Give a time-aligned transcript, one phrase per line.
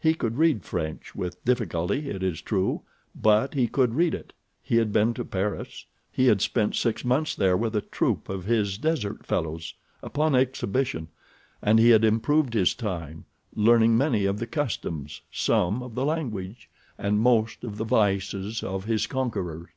[0.00, 2.84] He could read French, with difficulty, it is true;
[3.14, 4.32] but he could read it.
[4.62, 5.84] He had been to Paris.
[6.10, 11.08] He had spent six months there with a troupe of his desert fellows, upon exhibition,
[11.60, 16.70] and he had improved his time, learning many of the customs, some of the language,
[16.96, 19.68] and most of the vices of his conquerors.